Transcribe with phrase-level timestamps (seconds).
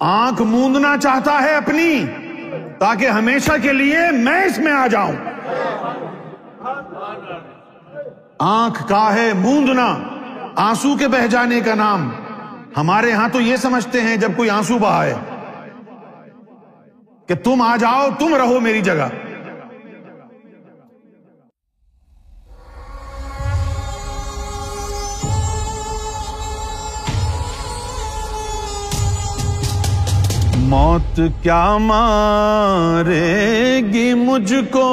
[0.00, 2.04] آنکھ موندنا چاہتا ہے اپنی،
[2.78, 5.12] تاکہ ہمیشہ کے لیے میں اس میں آ جاؤں۔
[8.38, 9.98] آنکھ کا ہے موندنا،
[10.56, 12.10] آنسو کے بہ جانے کا نام۔
[12.76, 15.14] ہمارے ہاں تو یہ سمجھتے ہیں جب کوئی آنسو بہائے
[17.26, 19.27] کہ تم آ جاؤ، تم رہو میری جگہ۔
[30.68, 33.20] موت کیا مارے
[33.92, 34.88] گی مجھ کو؟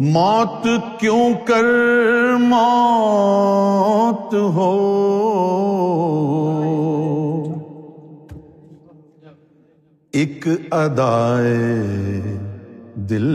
[0.00, 0.66] موت
[1.00, 1.64] کیوں کر
[2.38, 4.72] موت ہو؟
[10.12, 11.56] ایک ادائے
[13.10, 13.28] دل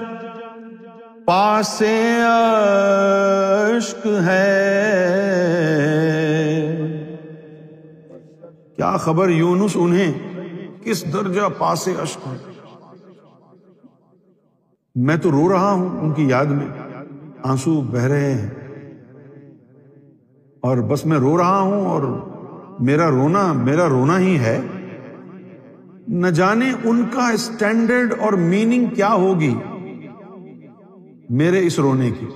[1.25, 1.83] پاس
[2.23, 4.55] اشک ہے؟
[8.77, 10.28] کیا خبر یونس انہیں؟
[10.89, 12.37] کس درجہ پاس اشک ہے۔
[14.95, 16.67] میں تو رو رہا ہوں ان کی یاد میں،
[17.43, 18.51] آنسو بہ رہے ہیں۔
[20.61, 22.03] اور بس میں رو رہا ہوں اور
[22.81, 24.61] میرا رونا میرا رونا ہی ہے۔
[26.09, 29.55] نہ جانے ان کا اسٹینڈرڈ اور میننگ کیا ہوگی
[31.31, 32.27] میرے اس رونے کی۔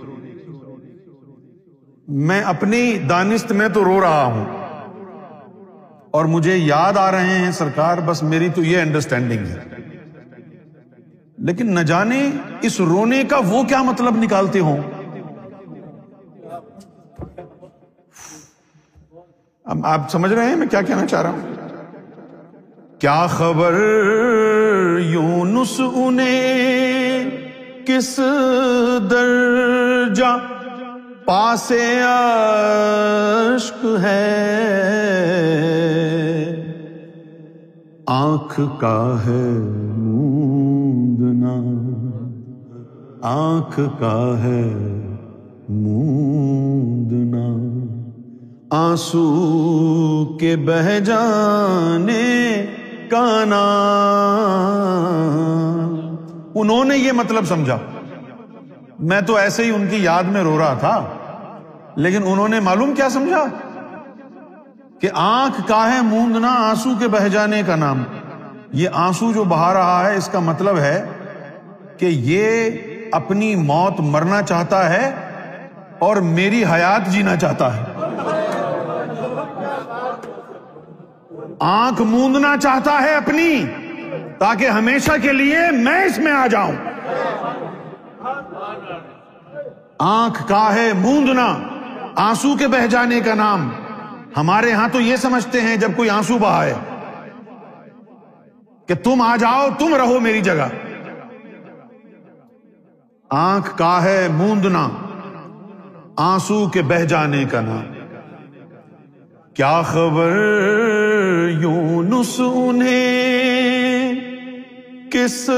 [2.08, 4.61] میں اپنی دانست میں تو رو رہا ہوں۔
[6.12, 9.58] اور مجھے یاد آ رہے ہیں سرکار، بس میری تو یہ انڈرسٹینڈنگ ہے۔
[11.38, 12.30] لیکن نہ جانے
[12.62, 14.76] اس رونے کا وہ کیا مطلب نکالتے ہوں۔
[19.64, 21.40] اب آپ سمجھ رہے ہیں میں کیا کہنا چاہ رہا ہوں؟
[22.98, 23.72] کیا خبر
[25.00, 27.30] یونس انہیں
[27.86, 28.20] کس
[29.10, 30.36] درجہ
[31.24, 31.72] پاس
[33.54, 35.71] اشک ہے؟
[38.06, 39.58] آنکھ کا ہے
[39.96, 41.54] موندنا۔
[43.22, 44.72] آنکھ کا ہے
[45.68, 47.46] موندنا۔
[48.70, 52.66] آنسو کے بہ جانے
[53.10, 56.16] کا نام۔
[56.54, 57.78] انہوں نے یہ مطلب سمجھا۔
[58.98, 61.04] میں تو ایسے ہی ان کی یاد میں رو رہا تھا،
[61.96, 63.44] لیکن انہوں نے معلوم کیا سمجھا؟
[65.02, 68.02] کہ آنکھ کا ہے موندنا آنسو کے بہ جانے کا نام۔
[68.72, 71.06] یہ آنسو جو بہا رہا ہے، اس کا مطلب ہے
[71.98, 72.70] کہ یہ
[73.12, 75.14] اپنی موت مرنا چاہتا ہے
[75.98, 77.84] اور میری حیات جینا چاہتا ہے۔
[81.60, 83.64] آنکھ موندنا چاہتا ہے اپنی،
[84.38, 86.72] تاکہ ہمیشہ کے لیے میں اس میں آ جاؤں۔
[89.98, 91.58] آنکھ کا ہے موندنا
[92.16, 93.70] آنسو کے بہ جانے کا نام۔
[94.36, 96.74] ہمارے ہاں تو یہ سمجھتے ہیں جب کوئی آنسو بہائے
[98.86, 100.68] کہ تم آ جاؤ تم رہو میری جگہ۔
[103.30, 104.88] آنکھ کا ہے موندنا
[106.16, 107.92] آنسو کے بہ جانے کا نام
[109.54, 110.32] کیا خبر
[111.60, 114.14] یونس انہیں؟
[115.10, 115.50] کس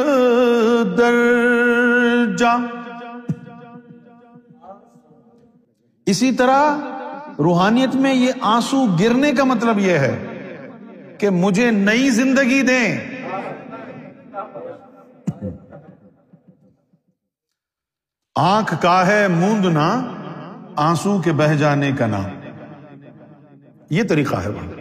[0.98, 2.56] درجہ؟
[6.06, 6.76] اسی طرح
[7.38, 10.14] روحانیت میں یہ آنسو گرنے کا مطلب یہ ہے
[11.18, 12.98] کہ مجھے نئی زندگی دیں۔
[18.36, 19.88] آنکھ کا ہے موندنا
[20.76, 22.24] آنسو کے بہ جانے کا نام
[23.90, 24.73] یہ طریقہ ہے بھائی۔